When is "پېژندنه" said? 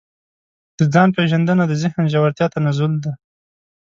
1.15-1.63